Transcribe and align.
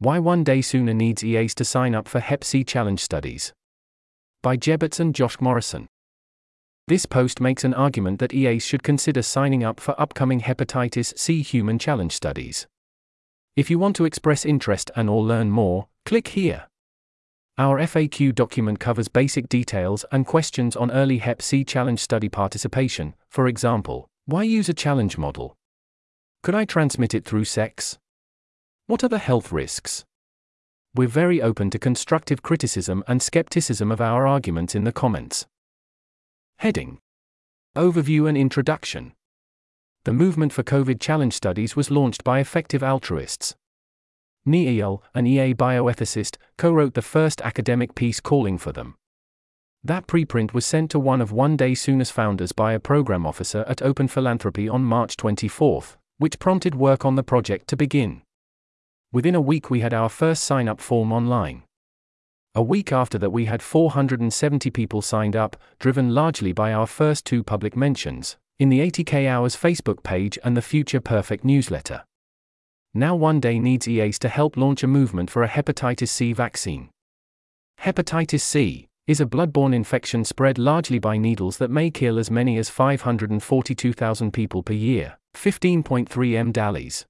Why 0.00 0.20
One 0.20 0.44
Day 0.44 0.60
Sooner 0.62 0.94
Needs 0.94 1.24
EAs 1.24 1.56
to 1.56 1.64
Sign 1.64 1.92
Up 1.92 2.06
for 2.06 2.20
Hep 2.20 2.44
C 2.44 2.62
Challenge 2.62 3.00
Studies. 3.00 3.52
By 4.44 4.56
jeberts 4.56 5.00
and 5.00 5.12
Josh 5.12 5.40
Morrison. 5.40 5.88
This 6.86 7.04
post 7.04 7.40
makes 7.40 7.64
an 7.64 7.74
argument 7.74 8.20
that 8.20 8.32
EAs 8.32 8.64
should 8.64 8.84
consider 8.84 9.22
signing 9.22 9.64
up 9.64 9.80
for 9.80 10.00
upcoming 10.00 10.42
hepatitis 10.42 11.18
C 11.18 11.42
human 11.42 11.80
challenge 11.80 12.12
studies. 12.12 12.68
If 13.56 13.70
you 13.70 13.80
want 13.80 13.96
to 13.96 14.04
express 14.04 14.44
interest 14.44 14.92
and 14.94 15.10
or 15.10 15.20
learn 15.20 15.50
more, 15.50 15.88
click 16.04 16.28
here. 16.28 16.68
Our 17.58 17.80
FAQ 17.80 18.36
document 18.36 18.78
covers 18.78 19.08
basic 19.08 19.48
details 19.48 20.04
and 20.12 20.24
questions 20.24 20.76
on 20.76 20.92
early 20.92 21.18
Hep 21.18 21.42
C 21.42 21.64
challenge 21.64 21.98
study 21.98 22.28
participation. 22.28 23.16
For 23.30 23.48
example, 23.48 24.08
why 24.26 24.44
use 24.44 24.68
a 24.68 24.74
challenge 24.74 25.18
model? 25.18 25.56
Could 26.44 26.54
I 26.54 26.66
transmit 26.66 27.14
it 27.14 27.24
through 27.24 27.46
sex? 27.46 27.98
What 28.88 29.04
are 29.04 29.08
the 29.08 29.18
health 29.18 29.52
risks? 29.52 30.06
We're 30.94 31.08
very 31.08 31.42
open 31.42 31.68
to 31.72 31.78
constructive 31.78 32.40
criticism 32.40 33.04
and 33.06 33.20
skepticism 33.20 33.92
of 33.92 34.00
our 34.00 34.26
arguments 34.26 34.74
in 34.74 34.84
the 34.84 34.92
comments. 34.92 35.46
Heading 36.60 36.98
Overview 37.76 38.26
and 38.26 38.38
Introduction 38.38 39.12
The 40.04 40.14
movement 40.14 40.54
for 40.54 40.62
COVID 40.62 41.00
challenge 41.00 41.34
studies 41.34 41.76
was 41.76 41.90
launched 41.90 42.24
by 42.24 42.40
effective 42.40 42.82
altruists. 42.82 43.54
Nir 44.46 44.70
Eyal, 44.70 45.02
an 45.14 45.26
EA 45.26 45.52
bioethicist, 45.52 46.38
co 46.56 46.72
wrote 46.72 46.94
the 46.94 47.02
first 47.02 47.42
academic 47.42 47.94
piece 47.94 48.20
calling 48.20 48.56
for 48.56 48.72
them. 48.72 48.94
That 49.84 50.06
preprint 50.06 50.54
was 50.54 50.64
sent 50.64 50.90
to 50.92 50.98
one 50.98 51.20
of 51.20 51.30
One 51.30 51.58
Day 51.58 51.72
Sooner's 51.72 52.10
founders 52.10 52.52
by 52.52 52.72
a 52.72 52.80
program 52.80 53.26
officer 53.26 53.66
at 53.68 53.82
Open 53.82 54.08
Philanthropy 54.08 54.66
on 54.66 54.82
March 54.82 55.18
24, 55.18 55.84
which 56.16 56.38
prompted 56.38 56.74
work 56.74 57.04
on 57.04 57.16
the 57.16 57.22
project 57.22 57.68
to 57.68 57.76
begin. 57.76 58.22
Within 59.10 59.34
a 59.34 59.40
week, 59.40 59.70
we 59.70 59.80
had 59.80 59.94
our 59.94 60.10
first 60.10 60.44
sign 60.44 60.68
up 60.68 60.82
form 60.82 61.12
online. 61.12 61.62
A 62.54 62.62
week 62.62 62.92
after 62.92 63.16
that, 63.18 63.30
we 63.30 63.46
had 63.46 63.62
470 63.62 64.70
people 64.70 65.00
signed 65.00 65.34
up, 65.34 65.56
driven 65.78 66.14
largely 66.14 66.52
by 66.52 66.74
our 66.74 66.86
first 66.86 67.24
two 67.24 67.42
public 67.42 67.74
mentions 67.74 68.36
in 68.58 68.68
the 68.68 68.80
80K 68.80 69.26
Hours 69.26 69.56
Facebook 69.56 70.02
page 70.02 70.38
and 70.44 70.54
the 70.54 70.62
Future 70.62 71.00
Perfect 71.00 71.42
newsletter. 71.42 72.04
Now, 72.92 73.14
One 73.14 73.40
Day 73.40 73.58
needs 73.58 73.88
EAs 73.88 74.18
to 74.18 74.28
help 74.28 74.56
launch 74.56 74.82
a 74.82 74.86
movement 74.86 75.30
for 75.30 75.42
a 75.42 75.48
hepatitis 75.48 76.08
C 76.08 76.34
vaccine. 76.34 76.90
Hepatitis 77.80 78.40
C 78.40 78.88
is 79.06 79.20
a 79.22 79.26
bloodborne 79.26 79.74
infection 79.74 80.22
spread 80.22 80.58
largely 80.58 80.98
by 80.98 81.16
needles 81.16 81.56
that 81.58 81.70
may 81.70 81.90
kill 81.90 82.18
as 82.18 82.30
many 82.30 82.58
as 82.58 82.68
542,000 82.68 84.32
people 84.32 84.62
per 84.62 84.74
year, 84.74 85.16
15.3 85.34 86.34
M. 86.34 86.52
DALYs. 86.52 87.06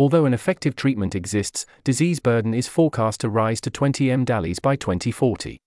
Although 0.00 0.24
an 0.24 0.32
effective 0.32 0.74
treatment 0.76 1.14
exists, 1.14 1.66
disease 1.84 2.20
burden 2.20 2.54
is 2.54 2.66
forecast 2.66 3.20
to 3.20 3.28
rise 3.28 3.60
to 3.60 3.70
20 3.70 4.06
mDALYs 4.06 4.58
by 4.62 4.74
2040. 4.74 5.60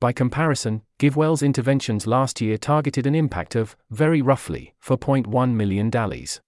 By 0.00 0.12
comparison, 0.12 0.82
GiveWell's 0.98 1.40
interventions 1.40 2.08
last 2.08 2.40
year 2.40 2.58
targeted 2.58 3.06
an 3.06 3.14
impact 3.14 3.54
of, 3.54 3.76
very 3.92 4.20
roughly, 4.20 4.74
4.1 4.84 5.52
million 5.52 5.88
DALYs. 5.88 6.40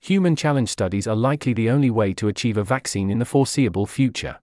Human 0.00 0.34
challenge 0.34 0.68
studies 0.68 1.06
are 1.06 1.14
likely 1.14 1.52
the 1.52 1.70
only 1.70 1.90
way 1.90 2.12
to 2.14 2.26
achieve 2.26 2.56
a 2.56 2.64
vaccine 2.64 3.08
in 3.08 3.20
the 3.20 3.24
foreseeable 3.24 3.86
future. 3.86 4.40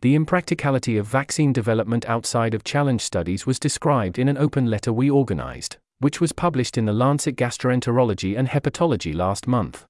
The 0.00 0.16
impracticality 0.16 0.96
of 0.96 1.06
vaccine 1.06 1.52
development 1.52 2.08
outside 2.08 2.54
of 2.54 2.64
challenge 2.64 3.02
studies 3.02 3.46
was 3.46 3.60
described 3.60 4.18
in 4.18 4.26
an 4.26 4.36
open 4.36 4.66
letter 4.66 4.92
we 4.92 5.08
organized, 5.08 5.76
which 6.00 6.20
was 6.20 6.32
published 6.32 6.76
in 6.76 6.86
the 6.86 6.92
Lancet 6.92 7.36
Gastroenterology 7.36 8.36
and 8.36 8.48
Hepatology 8.48 9.14
last 9.14 9.46
month. 9.46 9.86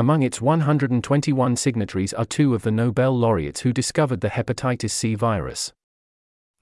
Among 0.00 0.22
its 0.22 0.40
121 0.40 1.56
signatories 1.56 2.14
are 2.14 2.24
two 2.24 2.54
of 2.54 2.62
the 2.62 2.70
Nobel 2.70 3.14
laureates 3.14 3.60
who 3.60 3.70
discovered 3.70 4.22
the 4.22 4.30
hepatitis 4.30 4.92
C 4.92 5.14
virus. 5.14 5.74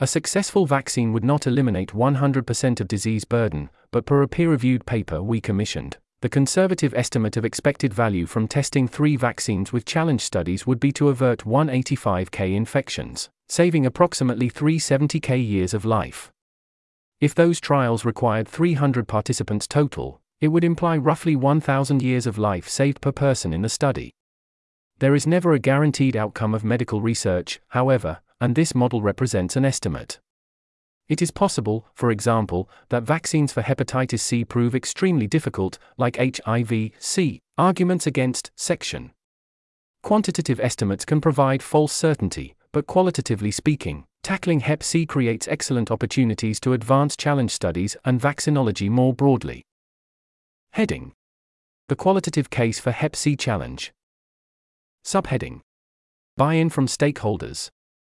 A 0.00 0.08
successful 0.08 0.66
vaccine 0.66 1.12
would 1.12 1.22
not 1.22 1.46
eliminate 1.46 1.90
100% 1.90 2.80
of 2.80 2.88
disease 2.88 3.24
burden, 3.24 3.70
but 3.92 4.06
per 4.06 4.22
a 4.22 4.26
peer 4.26 4.50
reviewed 4.50 4.86
paper 4.86 5.22
we 5.22 5.40
commissioned, 5.40 5.98
the 6.20 6.28
conservative 6.28 6.92
estimate 6.94 7.36
of 7.36 7.44
expected 7.44 7.94
value 7.94 8.26
from 8.26 8.48
testing 8.48 8.88
three 8.88 9.14
vaccines 9.14 9.72
with 9.72 9.84
challenge 9.84 10.22
studies 10.22 10.66
would 10.66 10.80
be 10.80 10.90
to 10.90 11.08
avert 11.08 11.44
185k 11.44 12.56
infections, 12.56 13.30
saving 13.48 13.86
approximately 13.86 14.50
370k 14.50 15.48
years 15.48 15.74
of 15.74 15.84
life. 15.84 16.32
If 17.20 17.36
those 17.36 17.60
trials 17.60 18.04
required 18.04 18.48
300 18.48 19.06
participants 19.06 19.68
total, 19.68 20.20
it 20.40 20.48
would 20.48 20.64
imply 20.64 20.96
roughly 20.96 21.34
1,000 21.34 22.02
years 22.02 22.26
of 22.26 22.38
life 22.38 22.68
saved 22.68 23.00
per 23.00 23.12
person 23.12 23.52
in 23.52 23.62
the 23.62 23.68
study. 23.68 24.12
There 24.98 25.14
is 25.14 25.26
never 25.26 25.52
a 25.52 25.58
guaranteed 25.58 26.16
outcome 26.16 26.54
of 26.54 26.64
medical 26.64 27.00
research, 27.00 27.60
however, 27.68 28.20
and 28.40 28.54
this 28.54 28.74
model 28.74 29.02
represents 29.02 29.56
an 29.56 29.64
estimate. 29.64 30.20
It 31.08 31.22
is 31.22 31.30
possible, 31.30 31.86
for 31.94 32.10
example, 32.10 32.68
that 32.90 33.02
vaccines 33.02 33.52
for 33.52 33.62
hepatitis 33.62 34.20
see 34.20 34.44
prove 34.44 34.74
extremely 34.74 35.26
difficult, 35.26 35.78
like 35.96 36.18
HIV 36.18 36.90
C. 36.98 37.40
Arguments 37.56 38.06
against 38.06 38.50
section. 38.56 39.12
Quantitative 40.02 40.60
estimates 40.60 41.04
can 41.04 41.20
provide 41.20 41.62
false 41.62 41.92
certainty, 41.92 42.54
but 42.72 42.86
qualitatively 42.86 43.50
speaking, 43.50 44.04
tackling 44.22 44.60
Hep 44.60 44.82
C 44.82 45.06
creates 45.06 45.48
excellent 45.48 45.90
opportunities 45.90 46.60
to 46.60 46.74
advance 46.74 47.16
challenge 47.16 47.50
studies 47.50 47.96
and 48.04 48.20
vaccinology 48.20 48.90
more 48.90 49.14
broadly. 49.14 49.64
Heading 50.72 51.12
The 51.88 51.96
Qualitative 51.96 52.50
Case 52.50 52.78
for 52.78 52.92
Hep 52.92 53.16
C 53.16 53.34
Challenge. 53.34 53.92
Subheading 55.04 55.60
Buy 56.36 56.54
in 56.54 56.70
from 56.70 56.86
stakeholders. 56.86 57.70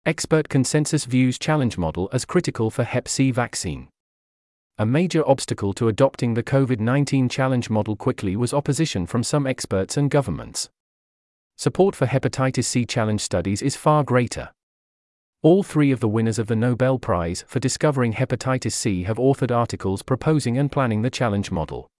Expert 0.06 0.47
consensus 0.47 1.06
views 1.06 1.39
challenge 1.39 1.78
model 1.78 2.07
as 2.13 2.23
critical 2.23 2.69
for 2.69 2.84
Hep 2.84 3.07
C 3.07 3.31
vaccine. 3.31 3.88
A 4.78 4.85
major 4.85 5.28
obstacle 5.28 5.73
to 5.73 5.88
adopting 5.88 6.35
the 6.35 6.44
COVID 6.44 6.79
19 6.79 7.29
challenge 7.29 7.69
model 7.69 7.95
quickly 7.95 8.35
was 8.35 8.53
opposition 8.53 9.06
from 9.06 9.23
some 9.23 9.47
experts 9.47 9.97
and 9.97 10.12
governments. 10.12 10.69
Support 11.57 11.95
for 11.95 12.06
hepatitis 12.06 12.66
C 12.66 12.85
challenge 12.85 13.22
studies 13.22 13.62
is 13.62 13.75
far 13.75 14.03
greater. 14.03 14.50
All 15.44 15.63
three 15.63 15.91
of 15.91 16.00
the 16.00 16.07
winners 16.07 16.38
of 16.38 16.47
the 16.47 16.56
Nobel 16.56 17.00
Prize 17.00 17.44
for 17.47 17.59
discovering 17.59 18.13
hepatitis 18.13 18.73
C 18.73 19.03
have 19.03 19.18
authored 19.18 19.56
articles 19.56 20.03
proposing 20.03 20.57
and 20.57 20.72
planning 20.72 21.01
the 21.01 21.09
challenge 21.09 21.50
model. 21.51 21.91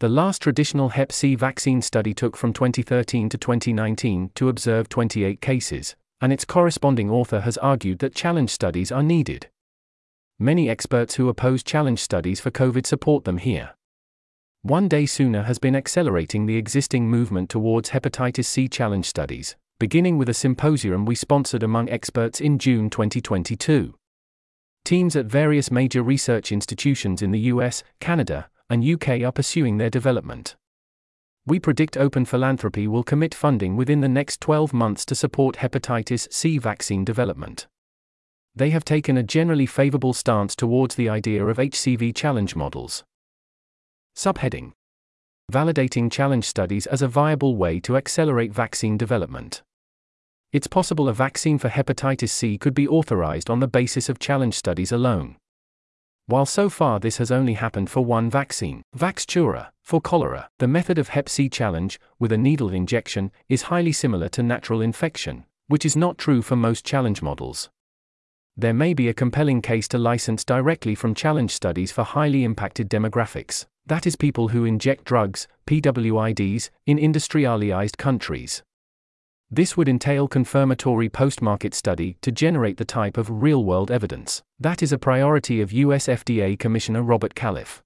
The 0.00 0.08
last 0.08 0.42
traditional 0.42 0.88
Hep 0.88 1.12
C 1.12 1.36
vaccine 1.36 1.80
study 1.80 2.12
took 2.12 2.36
from 2.36 2.52
2013 2.52 3.28
to 3.28 3.38
2019 3.38 4.32
to 4.34 4.48
observe 4.48 4.88
28 4.88 5.40
cases, 5.40 5.94
and 6.20 6.32
its 6.32 6.44
corresponding 6.44 7.10
author 7.10 7.40
has 7.42 7.56
argued 7.58 8.00
that 8.00 8.14
challenge 8.14 8.50
studies 8.50 8.90
are 8.90 9.04
needed. 9.04 9.48
Many 10.38 10.68
experts 10.68 11.14
who 11.14 11.28
oppose 11.28 11.62
challenge 11.62 12.00
studies 12.00 12.40
for 12.40 12.50
COVID 12.50 12.86
support 12.86 13.24
them 13.24 13.38
here. 13.38 13.74
One 14.62 14.88
Day 14.88 15.06
Sooner 15.06 15.42
has 15.44 15.60
been 15.60 15.76
accelerating 15.76 16.46
the 16.46 16.56
existing 16.56 17.08
movement 17.08 17.48
towards 17.48 17.90
hepatitis 17.90 18.46
C 18.46 18.66
challenge 18.66 19.06
studies, 19.06 19.54
beginning 19.78 20.18
with 20.18 20.28
a 20.28 20.34
symposium 20.34 21.06
we 21.06 21.14
sponsored 21.14 21.62
among 21.62 21.88
experts 21.88 22.40
in 22.40 22.58
June 22.58 22.90
2022. 22.90 23.94
Teams 24.84 25.14
at 25.14 25.26
various 25.26 25.70
major 25.70 26.02
research 26.02 26.50
institutions 26.50 27.22
in 27.22 27.30
the 27.30 27.40
US, 27.40 27.84
Canada, 28.00 28.48
and 28.68 28.84
UK 28.84 29.22
are 29.22 29.32
pursuing 29.32 29.78
their 29.78 29.90
development. 29.90 30.56
We 31.46 31.60
predict 31.60 31.96
Open 31.96 32.24
Philanthropy 32.24 32.88
will 32.88 33.02
commit 33.02 33.34
funding 33.34 33.76
within 33.76 34.00
the 34.00 34.08
next 34.08 34.40
12 34.40 34.72
months 34.72 35.04
to 35.06 35.14
support 35.14 35.56
hepatitis 35.56 36.32
C 36.32 36.56
vaccine 36.56 37.04
development. 37.04 37.66
They 38.56 38.70
have 38.70 38.84
taken 38.84 39.16
a 39.16 39.22
generally 39.22 39.66
favorable 39.66 40.14
stance 40.14 40.56
towards 40.56 40.94
the 40.94 41.08
idea 41.08 41.44
of 41.44 41.58
HCV 41.58 42.14
challenge 42.14 42.56
models. 42.56 43.04
Subheading 44.16 44.72
Validating 45.52 46.10
challenge 46.10 46.46
studies 46.46 46.86
as 46.86 47.02
a 47.02 47.08
viable 47.08 47.56
way 47.56 47.78
to 47.80 47.96
accelerate 47.96 48.52
vaccine 48.52 48.96
development. 48.96 49.62
It's 50.52 50.66
possible 50.66 51.08
a 51.08 51.12
vaccine 51.12 51.58
for 51.58 51.68
hepatitis 51.68 52.30
C 52.30 52.56
could 52.56 52.74
be 52.74 52.88
authorized 52.88 53.50
on 53.50 53.60
the 53.60 53.68
basis 53.68 54.08
of 54.08 54.18
challenge 54.18 54.54
studies 54.54 54.92
alone. 54.92 55.36
While 56.26 56.46
so 56.46 56.70
far 56.70 57.00
this 57.00 57.18
has 57.18 57.30
only 57.30 57.52
happened 57.52 57.90
for 57.90 58.02
one 58.02 58.30
vaccine, 58.30 58.82
Vaxchora, 58.96 59.68
for 59.82 60.00
cholera, 60.00 60.48
the 60.58 60.66
method 60.66 60.98
of 60.98 61.08
Hep 61.08 61.28
C 61.28 61.50
challenge, 61.50 62.00
with 62.18 62.32
a 62.32 62.38
needle 62.38 62.70
injection, 62.70 63.30
is 63.50 63.62
highly 63.62 63.92
similar 63.92 64.30
to 64.30 64.42
natural 64.42 64.80
infection, 64.80 65.44
which 65.66 65.84
is 65.84 65.96
not 65.96 66.16
true 66.16 66.40
for 66.40 66.56
most 66.56 66.82
challenge 66.82 67.20
models. 67.20 67.68
There 68.56 68.72
may 68.72 68.94
be 68.94 69.08
a 69.08 69.14
compelling 69.14 69.60
case 69.60 69.86
to 69.88 69.98
license 69.98 70.44
directly 70.44 70.94
from 70.94 71.14
challenge 71.14 71.50
studies 71.50 71.92
for 71.92 72.04
highly 72.04 72.42
impacted 72.42 72.88
demographics, 72.88 73.66
that 73.84 74.06
is, 74.06 74.16
people 74.16 74.48
who 74.48 74.64
inject 74.64 75.04
drugs, 75.04 75.46
PWIDs, 75.66 76.70
in 76.86 76.98
industrialized 76.98 77.98
countries. 77.98 78.62
This 79.54 79.76
would 79.76 79.88
entail 79.88 80.26
confirmatory 80.26 81.08
post 81.08 81.40
market 81.40 81.74
study 81.74 82.16
to 82.22 82.32
generate 82.32 82.76
the 82.76 82.84
type 82.84 83.16
of 83.16 83.40
real 83.40 83.64
world 83.64 83.88
evidence 83.88 84.42
that 84.58 84.82
is 84.82 84.90
a 84.90 84.98
priority 84.98 85.60
of 85.60 85.70
US 85.70 86.08
FDA 86.08 86.58
Commissioner 86.58 87.04
Robert 87.04 87.36
Califf. 87.36 87.80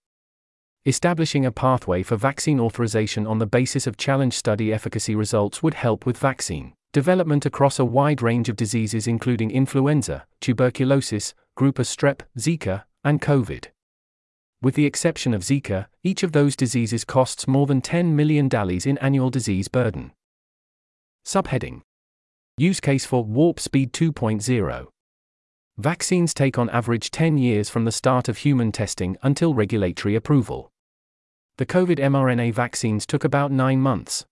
Establishing 0.86 1.44
a 1.44 1.52
pathway 1.52 2.02
for 2.02 2.16
vaccine 2.16 2.58
authorization 2.58 3.26
on 3.26 3.36
the 3.36 3.44
basis 3.44 3.86
of 3.86 3.98
challenge 3.98 4.32
study 4.32 4.72
efficacy 4.72 5.14
results 5.14 5.62
would 5.62 5.74
help 5.74 6.06
with 6.06 6.16
vaccine 6.16 6.72
development 6.94 7.44
across 7.44 7.78
a 7.78 7.84
wide 7.84 8.22
range 8.22 8.48
of 8.48 8.56
diseases 8.56 9.06
including 9.06 9.50
influenza, 9.50 10.24
tuberculosis, 10.40 11.34
group 11.54 11.78
A 11.78 11.82
strep, 11.82 12.20
Zika, 12.38 12.84
and 13.04 13.20
COVID. 13.20 13.66
With 14.62 14.74
the 14.74 14.86
exception 14.86 15.34
of 15.34 15.42
Zika, 15.42 15.88
each 16.02 16.22
of 16.22 16.32
those 16.32 16.56
diseases 16.56 17.04
costs 17.04 17.46
more 17.46 17.66
than 17.66 17.82
10 17.82 18.16
million 18.16 18.48
dollars 18.48 18.86
in 18.86 18.96
annual 18.98 19.28
disease 19.28 19.68
burden. 19.68 20.12
Subheading 21.28 21.82
Use 22.56 22.80
case 22.80 23.04
for 23.04 23.22
Warp 23.22 23.60
Speed 23.60 23.92
2.0 23.92 24.86
Vaccines 25.76 26.32
take 26.32 26.58
on 26.58 26.70
average 26.70 27.10
10 27.10 27.36
years 27.36 27.68
from 27.68 27.84
the 27.84 27.92
start 27.92 28.30
of 28.30 28.38
human 28.38 28.72
testing 28.72 29.18
until 29.22 29.52
regulatory 29.52 30.14
approval. 30.14 30.70
The 31.58 31.66
COVID 31.66 31.98
mRNA 31.98 32.54
vaccines 32.54 33.04
took 33.04 33.24
about 33.24 33.52
9 33.52 33.78
months. 33.78 34.24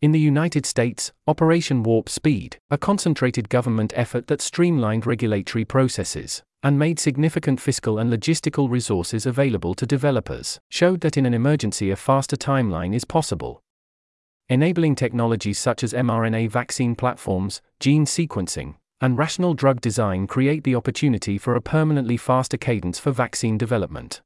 In 0.00 0.12
the 0.12 0.20
United 0.20 0.66
States, 0.66 1.10
Operation 1.26 1.82
Warp 1.82 2.08
Speed, 2.08 2.58
a 2.70 2.78
concentrated 2.78 3.48
government 3.48 3.92
effort 3.96 4.28
that 4.28 4.40
streamlined 4.40 5.08
regulatory 5.08 5.64
processes 5.64 6.44
and 6.62 6.78
made 6.78 7.00
significant 7.00 7.60
fiscal 7.60 7.98
and 7.98 8.12
logistical 8.12 8.70
resources 8.70 9.26
available 9.26 9.74
to 9.74 9.84
developers, 9.84 10.60
showed 10.70 11.00
that 11.00 11.16
in 11.16 11.26
an 11.26 11.34
emergency 11.34 11.90
a 11.90 11.96
faster 11.96 12.36
timeline 12.36 12.94
is 12.94 13.04
possible. 13.04 13.63
Enabling 14.50 14.94
technologies 14.94 15.58
such 15.58 15.82
as 15.82 15.94
mRNA 15.94 16.50
vaccine 16.50 16.94
platforms, 16.94 17.62
gene 17.80 18.04
sequencing, 18.04 18.74
and 19.00 19.16
rational 19.16 19.54
drug 19.54 19.80
design 19.80 20.26
create 20.26 20.64
the 20.64 20.74
opportunity 20.74 21.38
for 21.38 21.54
a 21.54 21.62
permanently 21.62 22.18
faster 22.18 22.58
cadence 22.58 22.98
for 22.98 23.10
vaccine 23.10 23.56
development. 23.56 24.20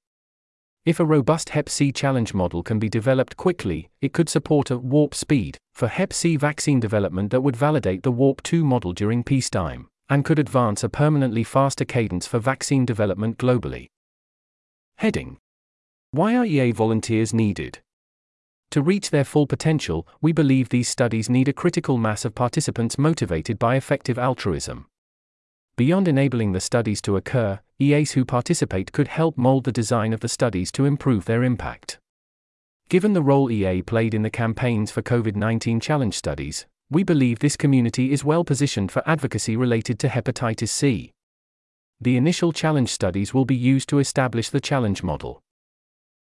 If 0.84 0.98
a 0.98 1.04
robust 1.04 1.50
Hep 1.50 1.68
C 1.68 1.92
challenge 1.92 2.34
model 2.34 2.64
can 2.64 2.80
be 2.80 2.88
developed 2.88 3.36
quickly, 3.36 3.90
it 4.00 4.12
could 4.12 4.28
support 4.28 4.72
a 4.72 4.78
warp 4.78 5.14
speed 5.14 5.56
for 5.72 5.86
Hep 5.86 6.12
C 6.12 6.36
vaccine 6.36 6.80
development 6.80 7.30
that 7.30 7.42
would 7.42 7.56
validate 7.56 8.02
the 8.02 8.10
Warp 8.10 8.42
2 8.42 8.64
model 8.64 8.92
during 8.92 9.22
peacetime 9.22 9.86
and 10.08 10.24
could 10.24 10.38
advance 10.40 10.82
a 10.82 10.88
permanently 10.88 11.44
faster 11.44 11.84
cadence 11.84 12.26
for 12.26 12.40
vaccine 12.40 12.84
development 12.84 13.38
globally. 13.38 13.86
Heading 14.96 15.38
Why 16.10 16.34
are 16.34 16.44
EA 16.44 16.72
volunteers 16.72 17.32
needed? 17.32 17.80
To 18.72 18.82
reach 18.82 19.10
their 19.10 19.24
full 19.24 19.46
potential, 19.46 20.06
we 20.20 20.32
believe 20.32 20.68
these 20.68 20.88
studies 20.88 21.30
need 21.30 21.48
a 21.48 21.54
critical 21.54 21.96
mass 21.96 22.24
of 22.24 22.34
participants 22.34 22.98
motivated 22.98 23.58
by 23.58 23.76
effective 23.76 24.18
altruism. 24.18 24.86
Beyond 25.76 26.08
enabling 26.08 26.52
the 26.52 26.60
studies 26.60 27.00
to 27.02 27.16
occur, 27.16 27.60
EAs 27.78 28.12
who 28.12 28.24
participate 28.24 28.92
could 28.92 29.08
help 29.08 29.38
mold 29.38 29.64
the 29.64 29.72
design 29.72 30.12
of 30.12 30.20
the 30.20 30.28
studies 30.28 30.70
to 30.72 30.84
improve 30.84 31.24
their 31.24 31.44
impact. 31.44 31.98
Given 32.88 33.12
the 33.12 33.22
role 33.22 33.50
EA 33.50 33.82
played 33.82 34.12
in 34.12 34.22
the 34.22 34.30
campaigns 34.30 34.90
for 34.90 35.02
COVID 35.02 35.36
19 35.36 35.80
challenge 35.80 36.14
studies, 36.14 36.66
we 36.90 37.02
believe 37.02 37.38
this 37.38 37.56
community 37.56 38.12
is 38.12 38.24
well 38.24 38.44
positioned 38.44 38.90
for 38.90 39.08
advocacy 39.08 39.56
related 39.56 39.98
to 40.00 40.08
hepatitis 40.08 40.70
C. 40.70 41.12
The 42.00 42.16
initial 42.16 42.52
challenge 42.52 42.90
studies 42.90 43.32
will 43.32 43.44
be 43.44 43.56
used 43.56 43.88
to 43.90 43.98
establish 43.98 44.50
the 44.50 44.60
challenge 44.60 45.02
model. 45.02 45.40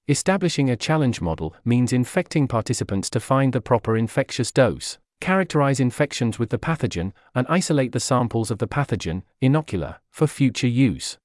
Establishing 0.09 0.71
a 0.71 0.77
challenge 0.77 1.21
model 1.21 1.53
means 1.65 1.93
infecting 1.93 2.47
participants 2.47 3.11
to 3.11 3.19
find 3.19 3.53
the 3.53 3.61
proper 3.61 3.97
infectious 3.97 4.53
dose, 4.53 4.99
characterize 5.21 5.81
infections 5.81 6.39
with 6.39 6.51
the 6.51 6.59
pathogen, 6.59 7.13
and 7.35 7.45
isolate 7.49 7.91
the 7.91 7.99
samples 7.99 8.53
of 8.53 8.59
the 8.59 8.69
pathogen, 8.69 9.25
inocula, 9.43 9.97
for 10.13 10.29
future 10.29 10.69
use. 10.69 11.19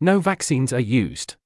No 0.00 0.18
vaccines 0.18 0.72
are 0.72 0.80
used. 0.80 1.36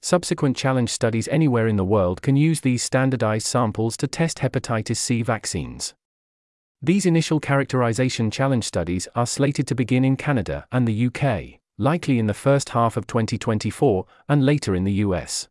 Subsequent 0.00 0.56
challenge 0.56 0.88
studies 0.88 1.28
anywhere 1.28 1.68
in 1.68 1.76
the 1.76 1.84
world 1.84 2.22
can 2.22 2.36
use 2.36 2.62
these 2.62 2.82
standardized 2.82 3.46
samples 3.46 3.98
to 3.98 4.06
test 4.06 4.38
hepatitis 4.38 4.96
C 4.96 5.20
vaccines. 5.20 5.92
These 6.80 7.04
initial 7.04 7.38
characterization 7.38 8.30
challenge 8.30 8.64
studies 8.64 9.08
are 9.14 9.26
slated 9.26 9.66
to 9.66 9.74
begin 9.74 10.06
in 10.06 10.16
Canada 10.16 10.66
and 10.72 10.88
the 10.88 11.06
UK, 11.08 11.60
likely 11.76 12.18
in 12.18 12.28
the 12.28 12.32
first 12.32 12.70
half 12.70 12.96
of 12.96 13.06
2024, 13.06 14.06
and 14.26 14.46
later 14.46 14.74
in 14.74 14.84
the 14.84 15.04
US. 15.04 15.48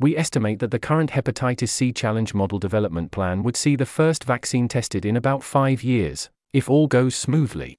We 0.00 0.16
estimate 0.16 0.60
that 0.60 0.70
the 0.70 0.78
current 0.78 1.10
hepatitis 1.10 1.70
C 1.70 1.92
challenge 1.92 2.32
model 2.32 2.60
development 2.60 3.10
plan 3.10 3.42
would 3.42 3.56
see 3.56 3.74
the 3.74 3.84
first 3.84 4.22
vaccine 4.22 4.68
tested 4.68 5.04
in 5.04 5.16
about 5.16 5.42
five 5.42 5.82
years, 5.82 6.30
if 6.52 6.70
all 6.70 6.86
goes 6.86 7.16
smoothly. 7.16 7.78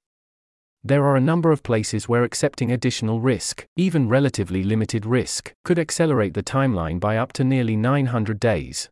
There 0.84 1.04
are 1.04 1.16
a 1.16 1.20
number 1.20 1.50
of 1.50 1.62
places 1.62 2.10
where 2.10 2.24
accepting 2.24 2.72
additional 2.72 3.20
risk, 3.20 3.66
even 3.74 4.08
relatively 4.08 4.62
limited 4.62 5.06
risk, 5.06 5.54
could 5.64 5.78
accelerate 5.78 6.34
the 6.34 6.42
timeline 6.42 7.00
by 7.00 7.16
up 7.16 7.32
to 7.34 7.44
nearly 7.44 7.74
900 7.76 8.38
days. 8.38 8.90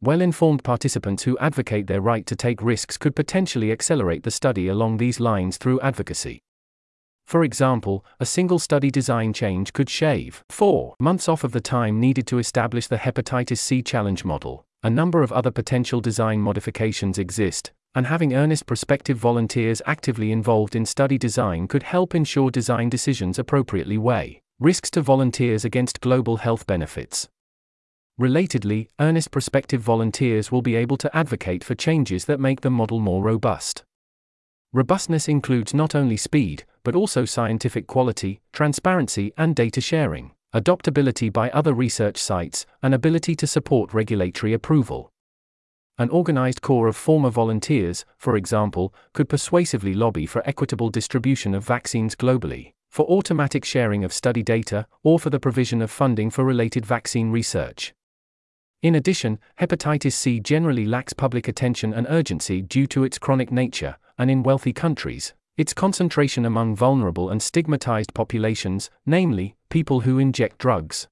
Well 0.00 0.20
informed 0.20 0.64
participants 0.64 1.22
who 1.22 1.38
advocate 1.38 1.86
their 1.86 2.00
right 2.00 2.26
to 2.26 2.34
take 2.34 2.60
risks 2.60 2.98
could 2.98 3.14
potentially 3.14 3.70
accelerate 3.70 4.24
the 4.24 4.32
study 4.32 4.66
along 4.66 4.96
these 4.96 5.20
lines 5.20 5.58
through 5.58 5.80
advocacy. 5.80 6.40
For 7.26 7.44
example, 7.44 8.04
a 8.20 8.26
single 8.26 8.58
study 8.58 8.90
design 8.90 9.32
change 9.32 9.72
could 9.72 9.88
shave 9.88 10.44
4 10.50 10.94
months 10.98 11.28
off 11.28 11.44
of 11.44 11.52
the 11.52 11.60
time 11.60 11.98
needed 11.98 12.26
to 12.26 12.38
establish 12.38 12.86
the 12.86 12.98
hepatitis 12.98 13.58
C 13.58 13.82
challenge 13.82 14.24
model. 14.24 14.66
A 14.82 14.90
number 14.90 15.22
of 15.22 15.32
other 15.32 15.50
potential 15.50 16.00
design 16.00 16.40
modifications 16.40 17.16
exist, 17.16 17.72
and 17.94 18.06
having 18.06 18.34
earnest 18.34 18.66
prospective 18.66 19.16
volunteers 19.16 19.80
actively 19.86 20.32
involved 20.32 20.74
in 20.74 20.84
study 20.84 21.18
design 21.18 21.68
could 21.68 21.84
help 21.84 22.14
ensure 22.14 22.50
design 22.50 22.88
decisions 22.88 23.38
appropriately 23.38 23.96
weigh 23.98 24.40
risks 24.58 24.90
to 24.90 25.00
volunteers 25.00 25.64
against 25.64 26.00
global 26.00 26.38
health 26.38 26.66
benefits. 26.66 27.28
Relatedly, 28.20 28.88
earnest 29.00 29.30
prospective 29.30 29.80
volunteers 29.80 30.52
will 30.52 30.62
be 30.62 30.76
able 30.76 30.96
to 30.98 31.16
advocate 31.16 31.64
for 31.64 31.74
changes 31.74 32.26
that 32.26 32.38
make 32.38 32.60
the 32.60 32.70
model 32.70 33.00
more 33.00 33.22
robust. 33.22 33.84
Robustness 34.74 35.28
includes 35.28 35.74
not 35.74 35.94
only 35.94 36.16
speed, 36.16 36.64
but 36.82 36.94
also 36.94 37.26
scientific 37.26 37.86
quality, 37.86 38.40
transparency, 38.54 39.30
and 39.36 39.54
data 39.54 39.82
sharing, 39.82 40.30
adoptability 40.54 41.30
by 41.30 41.50
other 41.50 41.74
research 41.74 42.16
sites, 42.16 42.64
and 42.82 42.94
ability 42.94 43.34
to 43.36 43.46
support 43.46 43.92
regulatory 43.92 44.54
approval. 44.54 45.12
An 45.98 46.08
organized 46.08 46.62
core 46.62 46.88
of 46.88 46.96
former 46.96 47.28
volunteers, 47.28 48.06
for 48.16 48.34
example, 48.34 48.94
could 49.12 49.28
persuasively 49.28 49.92
lobby 49.92 50.24
for 50.24 50.42
equitable 50.48 50.88
distribution 50.88 51.54
of 51.54 51.62
vaccines 51.62 52.14
globally, 52.14 52.72
for 52.88 53.04
automatic 53.06 53.66
sharing 53.66 54.04
of 54.04 54.12
study 54.12 54.42
data, 54.42 54.86
or 55.02 55.18
for 55.18 55.28
the 55.28 55.38
provision 55.38 55.82
of 55.82 55.90
funding 55.90 56.30
for 56.30 56.44
related 56.44 56.86
vaccine 56.86 57.30
research. 57.30 57.92
In 58.82 58.96
addition, 58.96 59.38
hepatitis 59.60 60.14
C 60.14 60.40
generally 60.40 60.84
lacks 60.84 61.12
public 61.12 61.46
attention 61.46 61.94
and 61.94 62.04
urgency 62.10 62.60
due 62.60 62.88
to 62.88 63.04
its 63.04 63.16
chronic 63.16 63.52
nature, 63.52 63.96
and 64.18 64.28
in 64.28 64.42
wealthy 64.42 64.72
countries, 64.72 65.34
its 65.56 65.72
concentration 65.72 66.44
among 66.44 66.74
vulnerable 66.74 67.30
and 67.30 67.40
stigmatized 67.40 68.12
populations, 68.12 68.90
namely, 69.06 69.54
people 69.68 70.00
who 70.00 70.18
inject 70.18 70.58
drugs. 70.58 71.06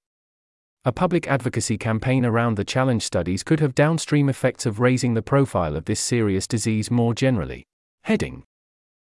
A 0.84 0.90
public 0.90 1.28
advocacy 1.28 1.78
campaign 1.78 2.26
around 2.26 2.56
the 2.56 2.64
challenge 2.64 3.04
studies 3.04 3.44
could 3.44 3.60
have 3.60 3.74
downstream 3.76 4.28
effects 4.28 4.66
of 4.66 4.80
raising 4.80 5.14
the 5.14 5.22
profile 5.22 5.76
of 5.76 5.84
this 5.84 6.00
serious 6.00 6.48
disease 6.48 6.90
more 6.90 7.14
generally. 7.14 7.64
Heading 8.02 8.42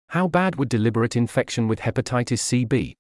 How 0.10 0.28
bad 0.28 0.58
would 0.58 0.68
deliberate 0.68 1.16
infection 1.16 1.70
with 1.70 1.80
hepatitis 1.80 2.40
C 2.40 2.66
be? 2.66 2.98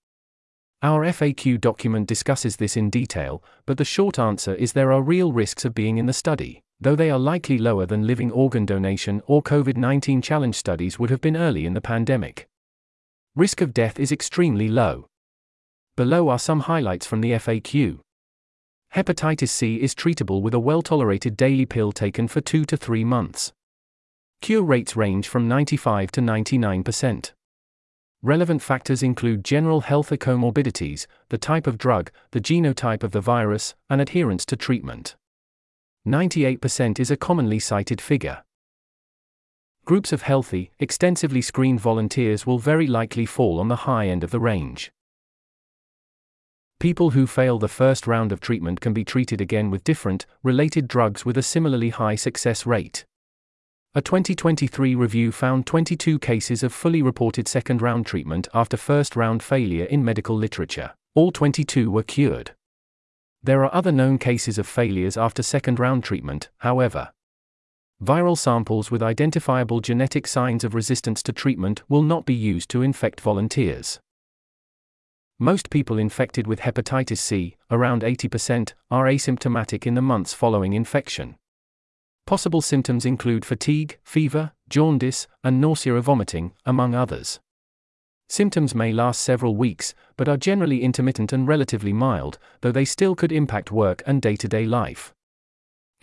Our 0.81 1.05
FAQ 1.05 1.59
document 1.59 2.07
discusses 2.07 2.55
this 2.55 2.77
in 2.77 2.89
detail, 2.89 3.43
but 3.65 3.77
the 3.77 3.83
short 3.83 4.17
answer 4.17 4.55
is 4.55 4.71
there 4.71 4.93
are 4.93 5.01
real 5.01 5.33
risks 5.33 5.65
of 5.65 5.75
being 5.75 5.97
in 5.97 6.05
the 6.05 6.13
study, 6.13 6.61
though 6.79 6.95
they 6.95 7.11
are 7.11 7.19
likely 7.19 7.57
lower 7.57 7.85
than 7.85 8.07
living 8.07 8.31
organ 8.31 8.65
donation 8.65 9.21
or 9.27 9.43
COVID 9.43 9.75
19 9.75 10.21
challenge 10.21 10.55
studies 10.55 10.97
would 10.97 11.09
have 11.09 11.19
been 11.19 11.35
early 11.35 11.65
in 11.65 11.73
the 11.73 11.81
pandemic. 11.81 12.47
Risk 13.35 13.59
of 13.59 13.73
death 13.73 13.99
is 13.99 14.13
extremely 14.13 14.69
low. 14.69 15.07
Below 15.97 16.29
are 16.29 16.39
some 16.39 16.61
highlights 16.61 17.05
from 17.05 17.19
the 17.19 17.31
FAQ. 17.31 17.99
Hepatitis 18.95 19.49
C 19.49 19.81
is 19.81 19.93
treatable 19.93 20.41
with 20.41 20.53
a 20.53 20.59
well 20.59 20.81
tolerated 20.81 21.35
daily 21.35 21.65
pill 21.65 21.91
taken 21.91 22.29
for 22.29 22.39
2 22.39 22.63
to 22.63 22.77
3 22.77 23.03
months. 23.03 23.51
Cure 24.41 24.63
rates 24.63 24.95
range 24.95 25.27
from 25.27 25.49
95 25.49 26.09
to 26.11 26.21
99%. 26.21 27.33
Relevant 28.21 28.61
factors 28.61 29.01
include 29.01 29.45
general 29.45 29.79
health 29.79 30.09
comorbidities, 30.09 31.07
the 31.29 31.37
type 31.37 31.67
of 31.67 31.77
drug, 31.77 32.11
the 32.31 32.41
genotype 32.41 33.01
of 33.01 33.11
the 33.11 33.21
virus, 33.21 33.75
and 33.89 34.01
adherence 34.01 34.45
to 34.45 34.57
treatment. 34.57 35.15
98% 36.05 36.99
is 36.99 37.09
a 37.09 37.15
commonly 37.15 37.59
cited 37.59 38.01
figure. 38.01 38.43
Groups 39.85 40.11
of 40.11 40.23
healthy, 40.23 40.71
extensively 40.79 41.41
screened 41.41 41.79
volunteers 41.79 42.45
will 42.45 42.59
very 42.59 42.87
likely 42.87 43.25
fall 43.25 43.57
on 43.57 43.69
the 43.69 43.87
high 43.87 44.07
end 44.07 44.23
of 44.23 44.31
the 44.31 44.39
range. 44.39 44.91
People 46.77 47.11
who 47.11 47.25
fail 47.25 47.57
the 47.57 47.67
first 47.67 48.05
round 48.05 48.33
of 48.33 48.41
treatment 48.41 48.81
can 48.81 48.93
be 48.93 49.05
treated 49.05 49.39
again 49.39 49.71
with 49.71 49.83
different, 49.83 50.25
related 50.43 50.87
drugs 50.87 51.25
with 51.25 51.37
a 51.37 51.43
similarly 51.43 51.89
high 51.89 52.15
success 52.15 52.65
rate. 52.65 53.05
A 53.95 54.03
2023 54.03 54.93
review 54.93 55.31
found 55.31 55.65
22 55.65 56.19
cases 56.19 56.61
of 56.61 56.71
fully 56.71 57.01
reported 57.01 57.47
second 57.47 57.81
round 57.81 58.05
treatment 58.05 58.47
after 58.53 58.77
first 58.77 59.15
round 59.15 59.41
failure 59.41 59.85
in 59.85 60.05
medical 60.05 60.35
literature. 60.35 60.93
All 61.15 61.31
22 61.31 61.89
were 61.89 62.03
cured. 62.03 62.51
There 63.41 63.63
are 63.63 63.73
other 63.73 63.91
known 63.91 64.19
cases 64.19 64.59
of 64.59 64.67
failures 64.67 65.17
after 65.17 65.41
second 65.41 65.79
round 65.79 66.03
treatment, 66.03 66.49
however. 66.57 67.09
Viral 67.99 68.37
samples 68.37 68.91
with 68.91 69.01
identifiable 69.01 69.81
genetic 69.81 70.27
signs 70.27 70.63
of 70.63 70.75
resistance 70.75 71.23
to 71.23 71.33
treatment 71.33 71.81
will 71.89 72.03
not 72.03 72.27
be 72.27 72.35
used 72.35 72.69
to 72.69 72.83
infect 72.83 73.19
volunteers. 73.19 73.99
Most 75.39 75.71
people 75.71 75.97
infected 75.97 76.45
with 76.45 76.59
hepatitis 76.59 77.17
C, 77.17 77.55
around 77.71 78.03
80%, 78.03 78.73
are 78.91 79.05
asymptomatic 79.05 79.87
in 79.87 79.95
the 79.95 80.01
months 80.03 80.31
following 80.31 80.73
infection. 80.73 81.37
Possible 82.29 82.61
symptoms 82.61 83.05
include 83.07 83.43
fatigue, 83.43 83.97
fever, 84.03 84.51
jaundice, 84.69 85.25
and 85.43 85.59
nausea 85.59 85.95
or 85.95 85.99
vomiting, 85.99 86.51
among 86.63 86.93
others. 86.93 87.39
Symptoms 88.27 88.75
may 88.75 88.93
last 88.93 89.21
several 89.21 89.55
weeks, 89.55 89.95
but 90.15 90.29
are 90.29 90.37
generally 90.37 90.83
intermittent 90.83 91.33
and 91.33 91.47
relatively 91.47 91.91
mild, 91.91 92.37
though 92.61 92.71
they 92.71 92.85
still 92.85 93.15
could 93.15 93.31
impact 93.31 93.71
work 93.71 94.03
and 94.05 94.21
day 94.21 94.35
to 94.35 94.47
day 94.47 94.67
life. 94.67 95.11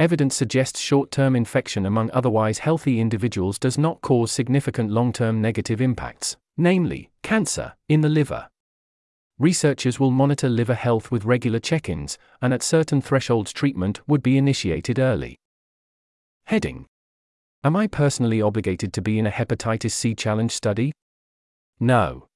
Evidence 0.01 0.35
suggests 0.35 0.81
short 0.81 1.13
term 1.13 1.37
infection 1.37 1.87
among 1.87 2.11
otherwise 2.11 2.59
healthy 2.59 2.99
individuals 2.99 3.57
does 3.57 3.79
not 3.79 4.01
cause 4.01 4.33
significant 4.33 4.91
long 4.91 5.13
term 5.13 5.41
negative 5.41 5.81
impacts, 5.81 6.37
namely, 6.57 7.09
cancer, 7.23 7.75
in 7.89 8.01
the 8.01 8.09
liver. 8.09 8.49
Researchers 9.39 10.01
will 10.01 10.11
monitor 10.11 10.49
liver 10.49 10.75
health 10.75 11.13
with 11.13 11.25
regular 11.25 11.61
check 11.61 11.89
ins, 11.89 12.19
and 12.43 12.53
at 12.53 12.65
certain 12.65 13.01
thresholds, 13.01 13.53
treatment 13.53 14.01
would 14.09 14.25
be 14.25 14.37
initiated 14.37 14.99
early. 14.99 15.39
Heading 16.47 16.87
Am 17.65 17.75
I 17.75 17.89
personally 17.89 18.41
obligated 18.41 18.93
to 18.93 19.03
be 19.03 19.19
in 19.19 19.27
a 19.27 19.33
hepatitis 19.33 19.91
C 19.91 20.15
challenge 20.15 20.53
study? 20.53 20.93
No. 21.81 22.29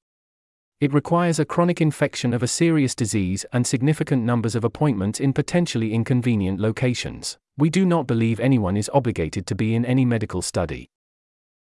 It 0.81 0.91
requires 0.91 1.39
a 1.39 1.45
chronic 1.45 1.79
infection 1.79 2.33
of 2.33 2.43
a 2.43 2.47
serious 2.47 2.93
disease 2.93 3.45
and 3.53 3.65
significant 3.65 4.23
numbers 4.23 4.53
of 4.53 4.65
appointments 4.65 5.21
in 5.21 5.31
potentially 5.31 5.93
inconvenient 5.93 6.59
locations. 6.59 7.37
We 7.57 7.69
do 7.69 7.85
not 7.85 8.05
believe 8.05 8.41
anyone 8.41 8.75
is 8.75 8.91
obligated 8.93 9.47
to 9.47 9.55
be 9.55 9.75
in 9.75 9.85
any 9.85 10.03
medical 10.03 10.41
study. 10.41 10.89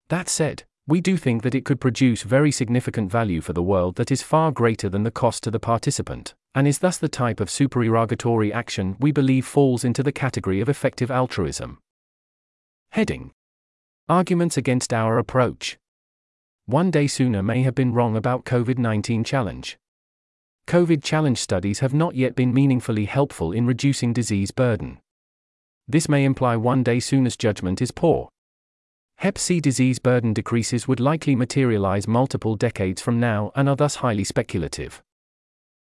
That 0.09 0.29
said, 0.29 0.63
we 0.87 1.01
do 1.01 1.17
think 1.17 1.43
that 1.43 1.57
it 1.57 1.65
could 1.65 1.81
produce 1.81 2.23
very 2.23 2.53
significant 2.53 3.11
value 3.11 3.41
for 3.41 3.55
the 3.55 3.63
world 3.63 3.97
that 3.97 4.13
is 4.13 4.23
far 4.23 4.53
greater 4.53 4.89
than 4.89 5.03
the 5.03 5.11
cost 5.11 5.43
to 5.43 5.51
the 5.51 5.59
participant, 5.59 6.37
and 6.55 6.69
is 6.69 6.79
thus 6.79 6.97
the 6.97 7.09
type 7.09 7.41
of 7.41 7.51
supererogatory 7.51 8.53
action 8.53 8.97
we 9.01 9.11
believe 9.11 9.45
falls 9.45 9.83
into 9.83 10.05
the 10.05 10.13
category 10.13 10.61
of 10.61 10.69
effective 10.69 11.11
altruism. 11.11 11.81
Heading 12.91 13.33
Arguments 14.09 14.57
against 14.57 14.93
our 14.93 15.19
approach. 15.19 15.77
One 16.65 16.91
day 16.91 17.07
sooner 17.07 17.43
may 17.43 17.63
have 17.63 17.75
been 17.75 17.93
wrong 17.93 18.17
about 18.17 18.45
COVID 18.45 18.79
19 18.79 19.25
challenge. 19.25 19.77
COVID 20.69 21.03
challenge 21.03 21.39
studies 21.39 21.81
have 21.81 21.93
not 21.93 22.15
yet 22.15 22.37
been 22.37 22.55
meaningfully 22.55 23.07
helpful 23.07 23.53
in 23.53 23.67
reducing 23.67 24.13
disease 24.13 24.53
burden. 24.53 25.01
This 25.89 26.09
may 26.09 26.25
imply 26.25 26.57
one 26.57 26.83
day 26.83 27.01
sooner's 27.01 27.37
judgment 27.37 27.83
is 27.83 27.91
poor. 27.91 28.29
Hep 29.19 29.39
C 29.39 29.61
disease 29.61 29.99
burden 29.99 30.33
decreases 30.33 30.87
would 30.87 31.01
likely 31.01 31.35
materialize 31.35 32.07
multiple 32.07 32.55
decades 32.55 33.03
from 33.03 33.19
now 33.19 33.51
and 33.57 33.69
are 33.69 33.77
thus 33.77 33.97
highly 33.97 34.25
speculative. 34.25 35.03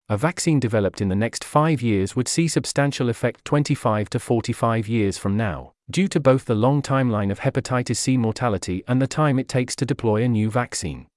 A 0.09 0.17
vaccine 0.17 0.59
developed 0.59 1.00
in 1.00 1.09
the 1.09 1.15
next 1.15 1.43
five 1.43 1.81
years 1.81 2.15
would 2.15 2.27
see 2.27 2.47
substantial 2.47 3.07
effect 3.07 3.45
25 3.45 4.09
to 4.09 4.19
45 4.19 4.88
years 4.88 5.19
from 5.19 5.38
now 5.38 5.75
due 5.89 6.08
to 6.08 6.20
both 6.20 6.46
the 6.46 6.56
long 6.56 6.82
timeline 6.82 7.32
of 7.32 7.39
hepatitis 7.39 7.98
C 7.98 8.18
mortality 8.18 8.84
and 8.88 9.01
the 9.01 9.08
time 9.08 9.38
it 9.38 9.48
takes 9.48 9.75
to 9.75 9.86
deploy 9.86 10.24
a 10.24 10.27
new 10.27 10.50
vaccine. 10.50 11.08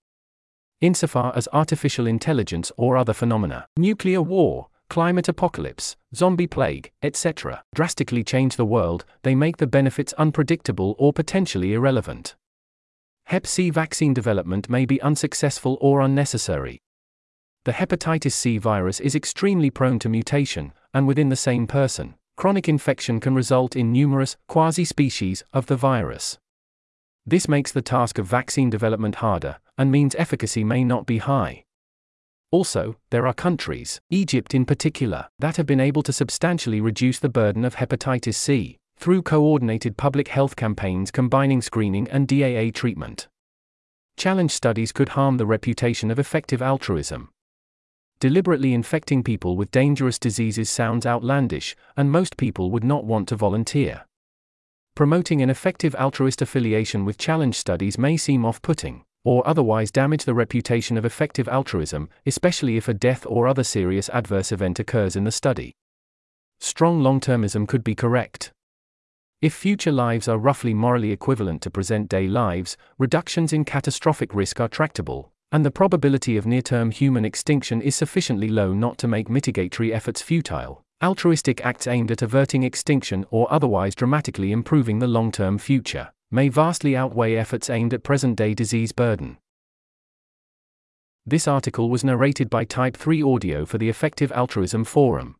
Insofar 0.81 1.33
as 1.35 1.49
artificial 1.53 2.07
intelligence 2.07 2.71
or 2.77 2.97
other 2.97 3.13
phenomena, 3.13 3.67
nuclear 3.77 4.23
war, 4.23 4.69
climate 4.89 5.29
apocalypse, 5.29 5.97
zombie 6.15 6.47
plague, 6.47 6.91
etc., 7.03 7.63
drastically 7.75 8.23
change 8.23 8.57
the 8.57 8.65
world, 8.65 9.05
they 9.23 9.35
make 9.35 9.57
the 9.57 9.67
benefits 9.67 10.13
unpredictable 10.15 10.95
or 10.99 11.13
potentially 11.13 11.75
irrelevant. 11.75 12.37
Hep 13.25 13.47
C 13.47 13.71
vaccine 13.71 14.15
development 14.15 14.71
may 14.71 14.87
be 14.87 15.03
unsuccessful 15.03 15.77
or 15.81 16.01
unnecessary. 16.01 16.81
The 17.65 17.73
hepatitis 17.73 18.33
C 18.33 18.57
virus 18.57 19.01
is 19.01 19.15
extremely 19.15 19.69
prone 19.69 19.99
to 19.99 20.09
mutation, 20.09 20.73
and 20.95 21.07
within 21.07 21.29
the 21.29 21.37
same 21.37 21.67
person, 21.67 22.15
chronic 22.39 22.69
infection 22.69 23.19
can 23.19 23.35
result 23.35 23.75
in 23.75 23.91
numerous 23.91 24.37
quasi 24.47 24.85
species 24.85 25.43
of 25.53 25.67
the 25.67 25.75
virus. 25.75 26.39
This 27.27 27.49
makes 27.49 27.73
the 27.73 27.83
task 27.83 28.17
of 28.17 28.27
vaccine 28.27 28.71
development 28.71 29.17
harder, 29.17 29.59
and 29.77 29.91
means 29.91 30.15
efficacy 30.17 30.63
may 30.63 30.85
not 30.85 31.05
be 31.05 31.19
high. 31.19 31.65
Also, 32.53 32.95
there 33.11 33.27
are 33.27 33.35
countries, 33.35 34.01
Egypt 34.11 34.55
in 34.55 34.65
particular, 34.65 35.27
that 35.41 35.57
have 35.57 35.67
been 35.67 35.81
able 35.81 36.05
to 36.05 36.13
substantially 36.13 36.81
reduce 36.81 37.19
the 37.19 37.29
burden 37.29 37.65
of 37.65 37.75
hepatitis 37.75 38.37
C 38.37 38.77
through 38.97 39.23
coordinated 39.23 39.97
public 39.97 40.29
health 40.29 40.55
campaigns 40.55 41.11
combining 41.11 41.61
screening 41.61 42.09
and 42.09 42.29
DAA 42.29 42.71
treatment. 42.73 43.27
Challenge 44.17 44.53
studies 44.53 44.93
could 44.93 45.11
harm 45.11 45.39
the 45.39 45.47
reputation 45.47 46.09
of 46.09 46.21
effective 46.21 46.63
altruism, 46.63 47.31
Deliberately 48.21 48.75
infecting 48.75 49.23
people 49.23 49.57
with 49.57 49.71
dangerous 49.71 50.19
diseases 50.19 50.69
sounds 50.69 51.07
outlandish, 51.07 51.77
and 51.97 52.11
most 52.11 52.37
people 52.37 52.73
would 52.73 52.83
not 52.83 53.05
want 53.05 53.29
to 53.29 53.37
volunteer. 53.37 54.07
Promoting 54.97 55.41
an 55.41 55.51
effective 55.51 55.95
altruist 55.95 56.43
affiliation 56.43 57.05
with 57.05 57.17
challenge 57.17 57.55
studies 57.55 57.97
may 57.97 58.17
seem 58.17 58.45
off 58.45 58.61
putting, 58.61 59.05
or 59.25 59.47
otherwise 59.47 59.93
damage 59.93 60.25
the 60.25 60.35
reputation 60.35 60.97
of 60.97 61.05
effective 61.05 61.47
altruism, 61.49 62.09
especially 62.27 62.77
if 62.77 62.89
a 62.89 62.95
death 62.95 63.25
or 63.29 63.47
other 63.47 63.63
serious 63.63 64.09
adverse 64.09 64.51
event 64.51 64.81
occurs 64.81 65.15
in 65.15 65.23
the 65.23 65.31
study. 65.31 65.73
Strong 66.59 67.01
long 67.01 67.21
termism 67.21 67.69
could 67.69 67.85
be 67.85 67.95
correct. 67.95 68.51
If 69.41 69.55
future 69.55 69.93
lives 69.93 70.27
are 70.27 70.39
roughly 70.39 70.75
morally 70.75 71.13
equivalent 71.13 71.63
to 71.63 71.71
present 71.71 72.09
day 72.09 72.27
lives, 72.27 72.77
reductions 72.99 73.53
in 73.53 73.65
catastrophic 73.65 74.35
risk 74.35 74.59
are 74.59 74.67
tractable, 74.67 75.31
and 75.51 75.65
the 75.65 75.71
probability 75.71 76.37
of 76.37 76.47
near 76.47 76.63
term 76.63 76.91
human 76.91 77.25
extinction 77.25 77.81
is 77.81 77.97
sufficiently 77.97 78.49
low 78.49 78.73
not 78.73 78.99
to 78.99 79.09
make 79.09 79.31
mitigatory 79.31 79.93
efforts 79.93 80.21
futile. 80.21 80.83
Altruistic 81.03 81.65
acts 81.65 81.87
aimed 81.87 82.11
at 82.11 82.23
averting 82.23 82.65
extinction 82.65 83.25
or 83.31 83.51
otherwise 83.53 83.95
dramatically 83.95 84.53
improving 84.53 84.99
the 84.99 85.07
long 85.07 85.31
term 85.31 85.57
future 85.59 86.13
may 86.31 86.49
vastly 86.49 86.97
outweigh 86.97 87.37
efforts 87.37 87.71
aimed 87.71 87.95
at 87.95 88.03
present 88.03 88.37
day 88.37 88.53
disease 88.53 88.93
burden. 88.93 89.39
This 91.25 91.47
article 91.47 91.89
was 91.89 92.05
narrated 92.05 92.51
by 92.51 92.65
Type 92.65 92.97
3 92.97 93.23
Audio 93.23 93.65
for 93.65 93.79
the 93.79 93.89
Effective 93.89 94.33
Altruism 94.33 94.85
Forum. 94.85 95.37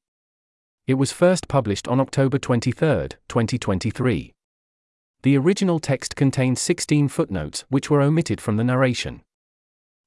It 0.87 0.95
was 0.95 1.13
first 1.13 1.49
published 1.49 1.89
on 1.89 2.01
October 2.01 2.39
23, 2.39 3.09
2023. 3.29 4.33
The 5.23 5.37
original 5.37 5.81
text 5.81 6.15
contained 6.15 6.59
16 6.59 7.09
footnotes 7.09 7.65
which 7.69 7.91
were 7.91 8.01
omitted 8.01 8.41
from 8.41 8.57
the 8.57 8.65
narration. 8.65 9.23